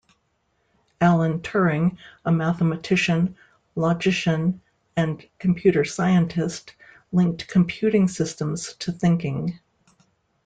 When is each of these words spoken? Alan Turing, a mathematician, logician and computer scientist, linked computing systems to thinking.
Alan 0.99 1.41
Turing, 1.41 1.95
a 2.25 2.31
mathematician, 2.31 3.35
logician 3.75 4.59
and 4.97 5.23
computer 5.37 5.85
scientist, 5.85 6.73
linked 7.11 7.47
computing 7.47 8.07
systems 8.07 8.73
to 8.79 8.91
thinking. 8.91 9.59